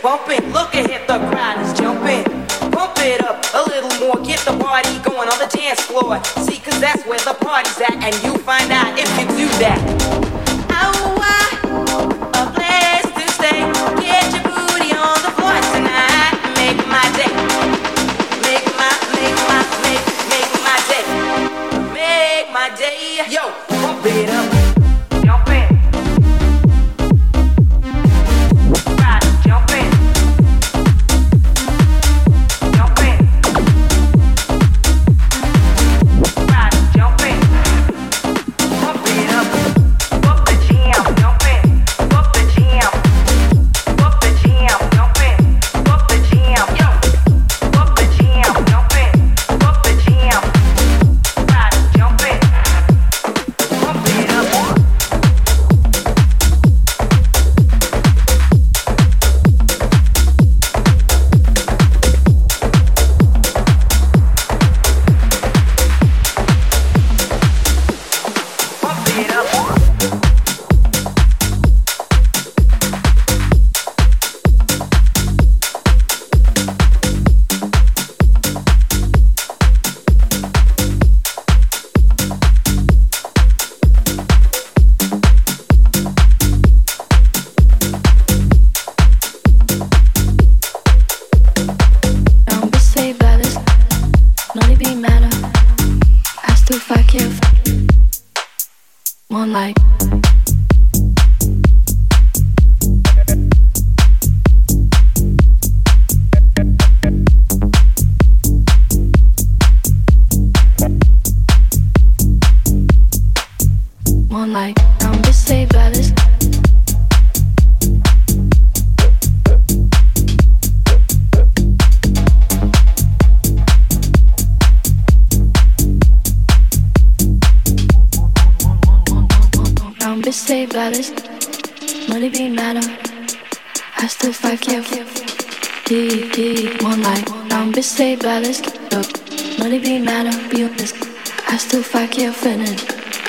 [0.00, 0.37] Qual peixe?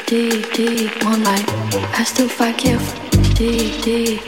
[0.09, 1.45] Deep, deep, one light.
[1.93, 2.79] I still fight you.
[3.35, 4.19] Deep, deep,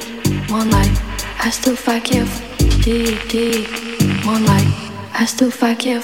[0.52, 0.96] one light.
[1.40, 2.24] I still fight you.
[2.84, 3.68] Deep, deep,
[4.24, 4.68] one light.
[5.16, 6.04] I still fight you.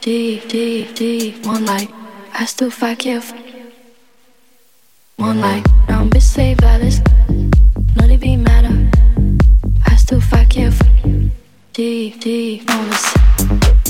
[0.00, 1.90] Deep, deep, deep, one light.
[2.34, 3.36] I still fight careful.
[5.16, 5.66] One light.
[5.88, 7.00] Round bitch say violence.
[7.96, 8.88] Let it be matter.
[9.86, 10.70] I still fight you.
[11.72, 13.85] Deep, deep, no listen.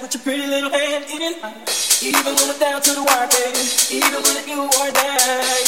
[0.00, 1.36] with your pretty little hand in it.
[2.02, 3.60] Even when I'm down to the wire, baby.
[3.90, 5.59] Even when you are down.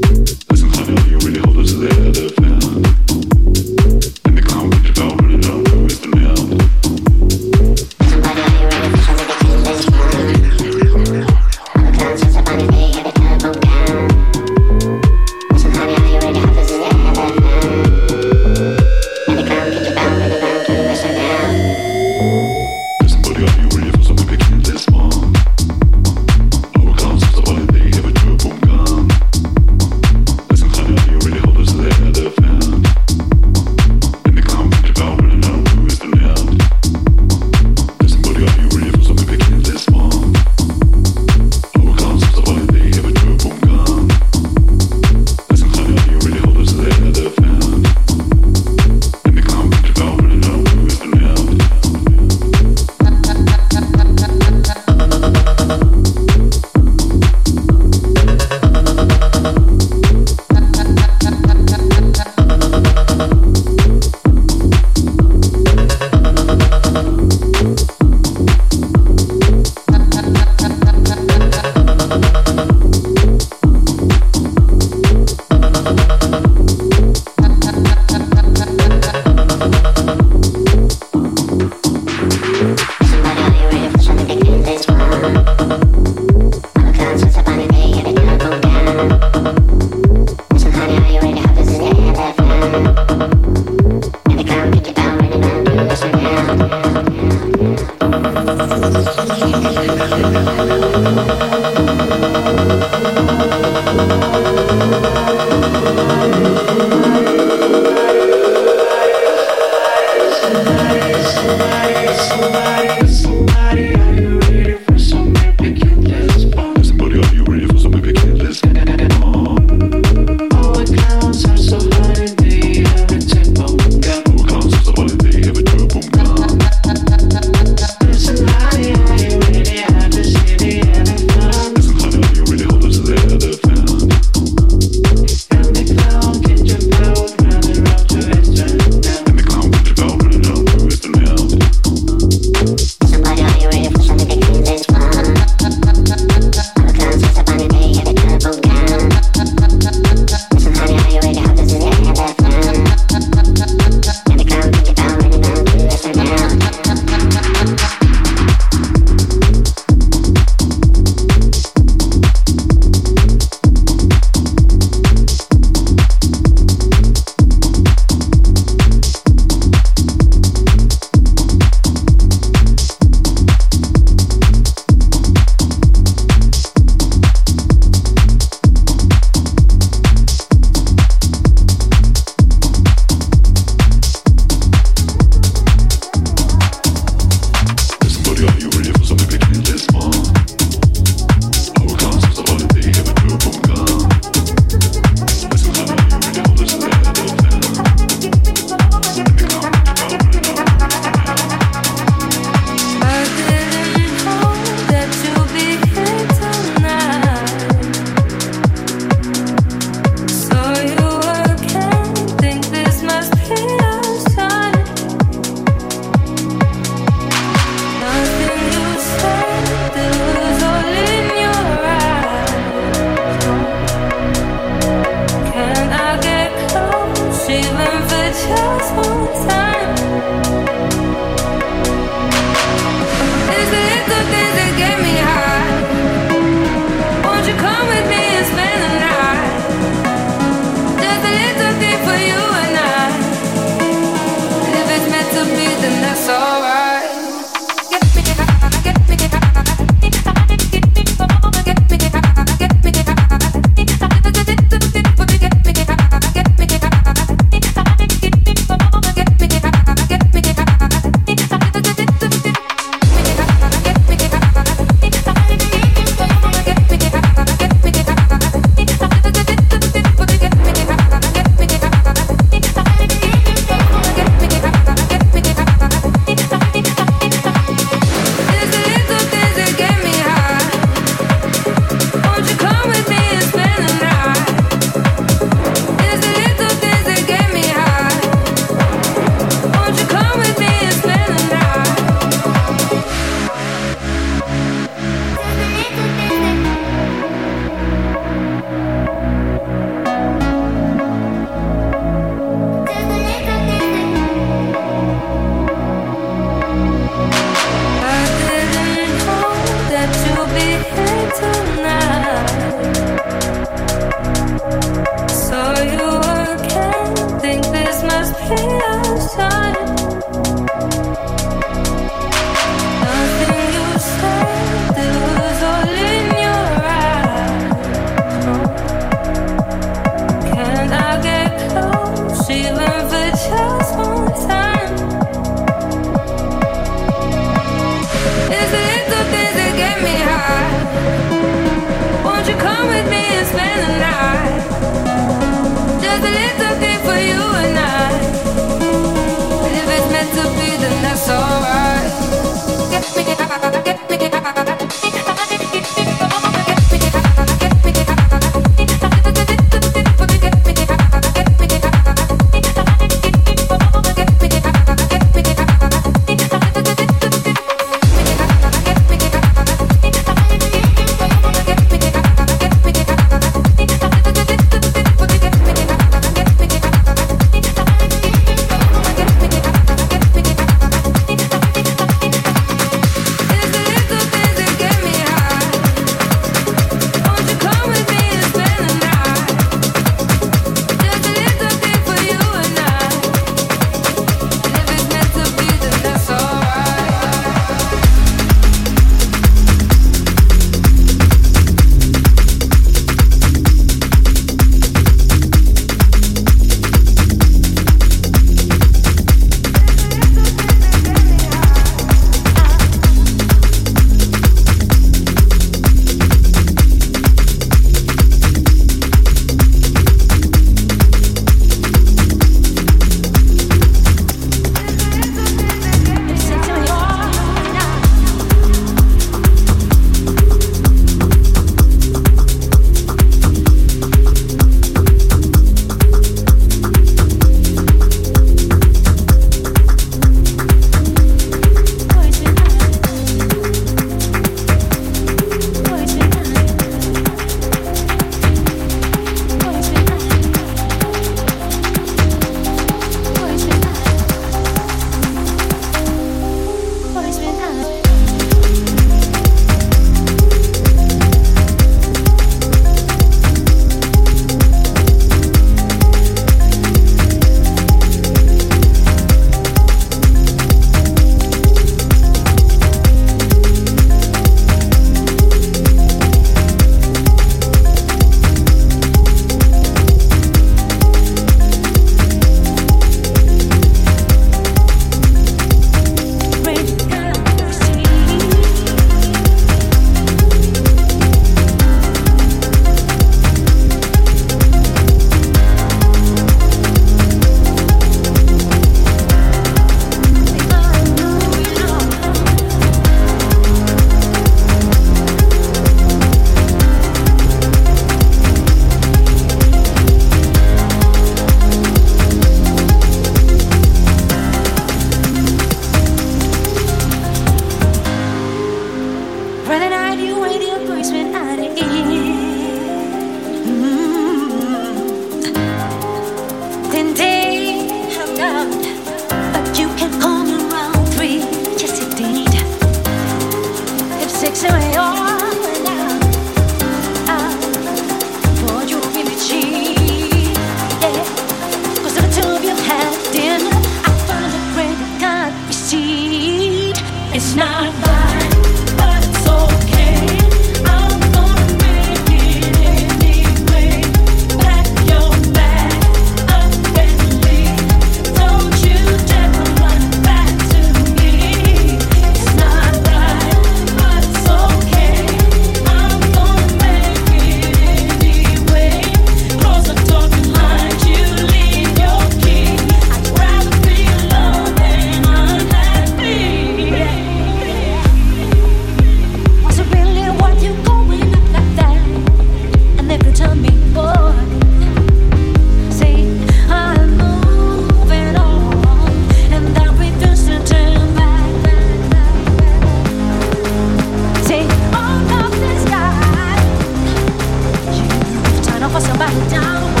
[599.01, 600.00] somebody down.